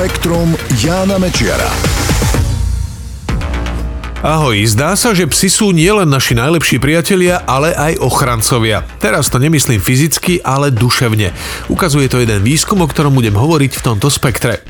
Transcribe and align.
Spektrum 0.00 0.56
Jána 0.80 1.20
Mečiara. 1.20 1.68
Ahoj, 4.24 4.56
zdá 4.64 4.96
sa, 4.96 5.12
že 5.12 5.28
psi 5.28 5.52
sú 5.52 5.76
nielen 5.76 6.08
naši 6.08 6.32
najlepší 6.32 6.80
priatelia, 6.80 7.44
ale 7.44 7.76
aj 7.76 8.00
ochrancovia. 8.00 8.80
Teraz 8.96 9.28
to 9.28 9.36
nemyslím 9.36 9.76
fyzicky, 9.76 10.40
ale 10.40 10.72
duševne. 10.72 11.36
Ukazuje 11.68 12.08
to 12.08 12.16
jeden 12.16 12.40
výskum, 12.40 12.80
o 12.80 12.88
ktorom 12.88 13.12
budem 13.12 13.36
hovoriť 13.36 13.76
v 13.76 13.84
tomto 13.92 14.08
spektre. 14.08 14.64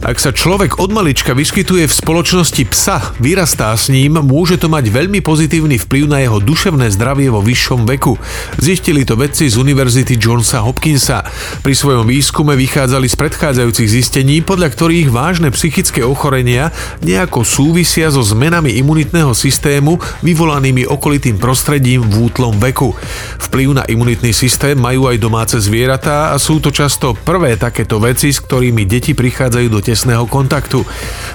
Ak 0.00 0.16
sa 0.16 0.32
človek 0.32 0.80
od 0.80 0.96
malička 0.96 1.36
vyskytuje 1.36 1.84
v 1.84 1.92
spoločnosti 1.92 2.64
psa, 2.72 3.12
vyrastá 3.20 3.68
s 3.76 3.92
ním, 3.92 4.16
môže 4.24 4.56
to 4.56 4.72
mať 4.72 4.88
veľmi 4.88 5.20
pozitívny 5.20 5.76
vplyv 5.76 6.04
na 6.08 6.24
jeho 6.24 6.40
duševné 6.40 6.88
zdravie 6.88 7.28
vo 7.28 7.44
vyššom 7.44 7.84
veku. 7.84 8.16
Zistili 8.56 9.04
to 9.04 9.20
vedci 9.20 9.52
z 9.52 9.60
Univerzity 9.60 10.16
Johnsa 10.16 10.64
Hopkinsa. 10.64 11.28
Pri 11.60 11.76
svojom 11.76 12.08
výskume 12.08 12.56
vychádzali 12.56 13.12
z 13.12 13.16
predchádzajúcich 13.20 13.88
zistení, 14.00 14.40
podľa 14.40 14.72
ktorých 14.72 15.12
vážne 15.12 15.52
psychické 15.52 16.00
ochorenia 16.00 16.72
nejako 17.04 17.44
súvisia 17.44 18.08
so 18.08 18.24
zmenami 18.24 18.80
imunitného 18.80 19.36
systému 19.36 20.00
vyvolanými 20.24 20.88
okolitým 20.88 21.36
prostredím 21.36 22.08
v 22.08 22.32
útlom 22.32 22.56
veku. 22.56 22.96
Vplyv 23.52 23.68
na 23.76 23.84
imunitný 23.84 24.32
systém 24.32 24.80
majú 24.80 25.12
aj 25.12 25.20
domáce 25.20 25.60
zvieratá 25.60 26.32
a 26.32 26.40
sú 26.40 26.56
to 26.56 26.72
často 26.72 27.12
prvé 27.12 27.60
takéto 27.60 28.00
veci, 28.00 28.32
s 28.32 28.40
ktorými 28.40 28.88
deti 28.88 29.12
prichádzajú 29.12 29.68
do 29.68 29.89
tesného 29.90 30.30
kontaktu. 30.30 30.86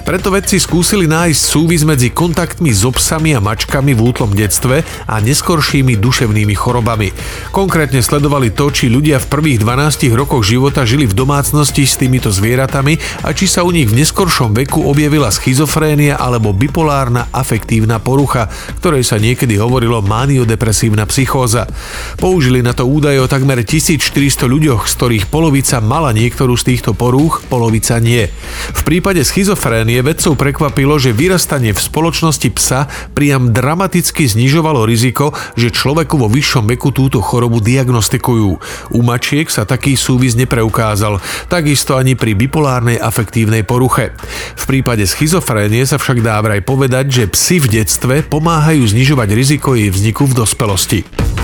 Preto 0.08 0.32
vedci 0.32 0.56
skúsili 0.56 1.04
nájsť 1.04 1.36
súvis 1.36 1.84
medzi 1.84 2.08
kontaktmi 2.08 2.72
s 2.72 2.88
obsami 2.88 3.36
a 3.36 3.44
mačkami 3.44 3.92
v 3.92 4.00
útlom 4.00 4.32
detstve 4.32 4.80
a 5.04 5.20
neskoršími 5.20 6.00
duševnými 6.00 6.56
chorobami. 6.56 7.12
Konkrétne 7.52 8.00
sledovali 8.00 8.56
to, 8.56 8.72
či 8.72 8.88
ľudia 8.88 9.20
v 9.20 9.28
prvých 9.28 9.60
12 9.60 10.16
rokoch 10.16 10.40
života 10.48 10.88
žili 10.88 11.04
v 11.04 11.12
domácnosti 11.12 11.84
s 11.84 12.00
týmito 12.00 12.32
zvieratami 12.32 12.96
a 13.28 13.36
či 13.36 13.44
sa 13.44 13.60
u 13.60 13.74
nich 13.74 13.92
v 13.92 14.00
neskoršom 14.00 14.56
veku 14.56 14.88
objavila 14.88 15.28
schizofrénia 15.28 16.16
alebo 16.16 16.56
bipolárna 16.56 17.28
afektívna 17.28 18.00
porucha, 18.00 18.48
ktorej 18.80 19.04
sa 19.04 19.20
niekedy 19.20 19.60
hovorilo 19.60 20.00
maniodepresívna 20.00 21.04
psychóza. 21.12 21.68
Použili 22.16 22.64
na 22.64 22.72
to 22.72 22.88
údaje 22.88 23.20
o 23.20 23.28
takmer 23.28 23.60
1400 23.60 24.48
ľuďoch, 24.48 24.88
z 24.88 24.92
ktorých 24.96 25.24
polovica 25.28 25.84
mala 25.84 26.16
niektorú 26.16 26.56
z 26.56 26.72
týchto 26.72 26.96
porúch, 26.96 27.44
polovica 27.50 28.00
nie. 28.00 28.30
V 28.76 28.80
prípade 28.82 29.22
schizofrénie 29.22 30.02
vedcov 30.02 30.34
prekvapilo, 30.38 30.98
že 30.98 31.14
vyrastanie 31.14 31.70
v 31.72 31.80
spoločnosti 31.80 32.48
psa 32.54 32.90
priam 33.14 33.54
dramaticky 33.54 34.26
znižovalo 34.26 34.86
riziko, 34.86 35.36
že 35.54 35.74
človeku 35.74 36.18
vo 36.18 36.28
vyššom 36.30 36.66
veku 36.70 36.90
túto 36.90 37.22
chorobu 37.22 37.62
diagnostikujú. 37.62 38.50
U 38.92 39.00
mačiek 39.04 39.46
sa 39.48 39.68
taký 39.68 39.94
súvis 39.94 40.34
nepreukázal, 40.34 41.18
takisto 41.46 41.94
ani 41.98 42.18
pri 42.18 42.34
bipolárnej 42.34 42.98
afektívnej 42.98 43.62
poruche. 43.62 44.16
V 44.56 44.64
prípade 44.66 45.06
schizofrénie 45.06 45.86
sa 45.86 46.00
však 46.00 46.24
dá 46.24 46.40
vraj 46.42 46.62
povedať, 46.62 47.04
že 47.10 47.24
psy 47.30 47.62
v 47.62 47.82
detstve 47.82 48.14
pomáhajú 48.26 48.82
znižovať 48.86 49.28
riziko 49.32 49.78
jej 49.78 49.92
vzniku 49.92 50.26
v 50.26 50.36
dospelosti. 50.42 51.35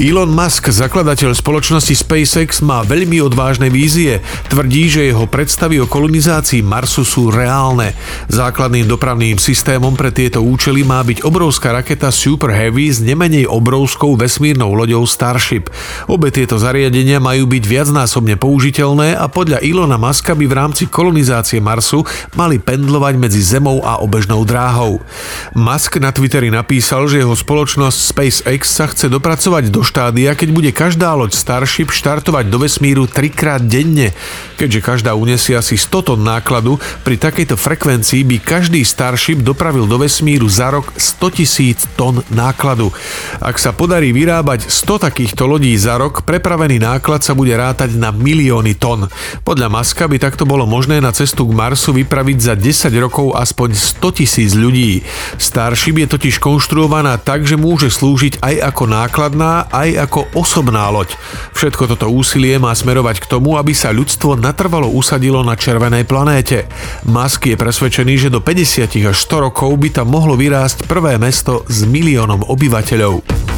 Elon 0.00 0.32
Musk, 0.32 0.72
zakladateľ 0.72 1.36
spoločnosti 1.36 1.92
SpaceX, 1.92 2.64
má 2.64 2.80
veľmi 2.80 3.20
odvážne 3.20 3.68
vízie. 3.68 4.24
Tvrdí, 4.48 4.88
že 4.88 5.12
jeho 5.12 5.28
predstavy 5.28 5.76
o 5.76 5.84
kolonizácii 5.84 6.64
Marsu 6.64 7.04
sú 7.04 7.28
reálne. 7.28 7.92
Základným 8.32 8.88
dopravným 8.88 9.36
systémom 9.36 9.92
pre 9.92 10.08
tieto 10.08 10.40
účely 10.40 10.88
má 10.88 11.04
byť 11.04 11.20
obrovská 11.20 11.76
raketa 11.76 12.08
Super 12.08 12.48
Heavy 12.48 12.88
s 12.88 13.04
nemenej 13.04 13.44
obrovskou 13.44 14.16
vesmírnou 14.16 14.72
loďou 14.72 15.04
Starship. 15.04 15.68
Obe 16.08 16.32
tieto 16.32 16.56
zariadenia 16.56 17.20
majú 17.20 17.44
byť 17.44 17.60
viacnásobne 17.60 18.40
použiteľné 18.40 19.20
a 19.20 19.28
podľa 19.28 19.60
Ilona 19.60 20.00
Muska 20.00 20.32
by 20.32 20.48
v 20.48 20.56
rámci 20.56 20.88
kolonizácie 20.88 21.60
Marsu 21.60 22.08
mali 22.40 22.56
pendlovať 22.56 23.20
medzi 23.20 23.44
Zemou 23.44 23.84
a 23.84 24.00
obežnou 24.00 24.48
dráhou. 24.48 25.04
Musk 25.52 26.00
na 26.00 26.08
Twitteri 26.08 26.48
napísal, 26.48 27.04
že 27.04 27.20
jeho 27.20 27.36
spoločnosť 27.36 27.98
SpaceX 28.00 28.62
sa 28.64 28.88
chce 28.88 29.12
dopracovať 29.12 29.68
do 29.68 29.89
štádia, 29.90 30.38
keď 30.38 30.48
bude 30.54 30.70
každá 30.70 31.10
loď 31.18 31.34
Starship 31.34 31.90
štartovať 31.90 32.46
do 32.46 32.62
vesmíru 32.62 33.10
trikrát 33.10 33.58
denne. 33.58 34.14
Keďže 34.54 34.80
každá 34.86 35.18
unesie 35.18 35.58
asi 35.58 35.74
100 35.74 36.14
tón 36.14 36.22
nákladu, 36.22 36.78
pri 37.02 37.18
takejto 37.18 37.58
frekvencii 37.58 38.22
by 38.22 38.36
každý 38.38 38.86
Starship 38.86 39.42
dopravil 39.42 39.90
do 39.90 39.98
vesmíru 39.98 40.46
za 40.46 40.70
rok 40.70 40.94
100 40.94 41.36
tisíc 41.42 41.90
tón 41.98 42.22
nákladu. 42.30 42.94
Ak 43.42 43.58
sa 43.58 43.74
podarí 43.74 44.14
vyrábať 44.14 44.70
100 44.70 45.10
takýchto 45.10 45.50
lodí 45.50 45.74
za 45.74 45.98
rok, 45.98 46.22
prepravený 46.22 46.78
náklad 46.78 47.26
sa 47.26 47.34
bude 47.34 47.50
rátať 47.58 47.98
na 47.98 48.14
milióny 48.14 48.78
tón. 48.78 49.10
Podľa 49.42 49.66
Maska 49.66 50.06
by 50.06 50.22
takto 50.22 50.46
bolo 50.46 50.70
možné 50.70 51.02
na 51.02 51.10
cestu 51.10 51.50
k 51.50 51.56
Marsu 51.56 51.90
vypraviť 51.90 52.38
za 52.38 52.54
10 52.54 52.94
rokov 53.02 53.34
aspoň 53.34 53.74
100 53.74 54.18
tisíc 54.22 54.54
ľudí. 54.54 55.02
Starship 55.40 55.98
je 55.98 56.06
totiž 56.06 56.38
konštruovaná 56.38 57.18
tak, 57.18 57.42
že 57.48 57.58
môže 57.58 57.90
slúžiť 57.90 58.38
aj 58.44 58.54
ako 58.70 58.84
nákladná, 58.86 59.66
aj 59.80 60.08
ako 60.08 60.20
osobná 60.36 60.86
loď. 60.92 61.16
Všetko 61.56 61.88
toto 61.90 62.12
úsilie 62.12 62.60
má 62.60 62.72
smerovať 62.76 63.24
k 63.24 63.30
tomu, 63.30 63.56
aby 63.56 63.72
sa 63.72 63.90
ľudstvo 63.90 64.36
natrvalo 64.36 64.92
usadilo 64.92 65.40
na 65.40 65.56
červenej 65.56 66.04
planéte. 66.04 66.68
Musk 67.08 67.48
je 67.48 67.56
presvedčený, 67.56 68.28
že 68.28 68.32
do 68.32 68.44
50 68.44 69.08
až 69.08 69.16
100 69.16 69.46
rokov 69.50 69.70
by 69.80 69.88
tam 69.90 70.12
mohlo 70.12 70.36
vyrásť 70.36 70.84
prvé 70.84 71.16
mesto 71.16 71.64
s 71.66 71.82
miliónom 71.88 72.46
obyvateľov. 72.46 73.49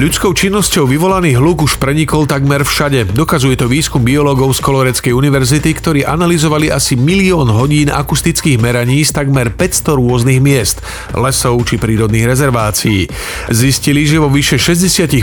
Ľudskou 0.00 0.32
činnosťou 0.32 0.88
vyvolaný 0.88 1.36
hluk 1.36 1.68
už 1.68 1.76
prenikol 1.76 2.24
takmer 2.24 2.64
všade. 2.64 3.12
Dokazuje 3.12 3.52
to 3.52 3.68
výskum 3.68 4.00
biológov 4.00 4.56
z 4.56 4.64
Koloreckej 4.64 5.12
univerzity, 5.12 5.76
ktorí 5.76 6.00
analyzovali 6.08 6.72
asi 6.72 6.96
milión 6.96 7.52
hodín 7.52 7.92
akustických 7.92 8.56
meraní 8.56 9.04
z 9.04 9.12
takmer 9.12 9.52
500 9.52 10.00
rôznych 10.00 10.40
miest, 10.40 10.80
lesov 11.12 11.60
či 11.68 11.76
prírodných 11.76 12.24
rezervácií. 12.32 13.12
Zistili, 13.52 14.08
že 14.08 14.16
vo 14.16 14.32
vyše 14.32 14.56
60% 14.56 15.20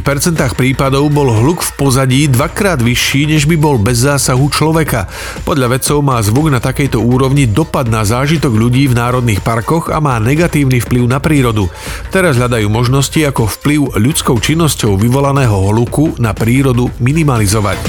prípadov 0.54 1.10
bol 1.10 1.34
hluk 1.34 1.66
v 1.66 1.72
pozadí 1.74 2.30
dvakrát 2.30 2.78
vyšší, 2.78 3.34
než 3.34 3.50
by 3.50 3.58
bol 3.58 3.82
bez 3.82 4.06
zásahu 4.06 4.46
človeka. 4.54 5.10
Podľa 5.42 5.74
vedcov 5.74 6.06
má 6.06 6.22
zvuk 6.22 6.54
na 6.54 6.62
takejto 6.62 7.02
úrovni 7.02 7.50
dopad 7.50 7.90
na 7.90 8.06
zážitok 8.06 8.54
ľudí 8.54 8.86
v 8.86 8.94
národných 8.94 9.42
parkoch 9.42 9.90
a 9.90 9.98
má 9.98 10.22
negatívny 10.22 10.86
vplyv 10.86 11.10
na 11.10 11.18
prírodu. 11.18 11.66
Teraz 12.14 12.38
hľadajú 12.38 12.70
možnosti, 12.70 13.18
ako 13.26 13.50
vplyv 13.50 13.98
ľudskou 13.98 14.38
činnosťou 14.38 14.67
činnosťou 14.68 15.00
vyvolaného 15.00 15.64
holuku 15.64 16.20
na 16.20 16.36
prírodu 16.36 16.92
minimalizovať. 17.00 17.80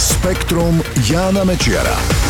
Spektrum 0.00 0.80
Jána 1.04 1.44
Mečiara. 1.44 2.21